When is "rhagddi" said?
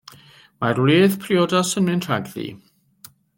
2.09-2.47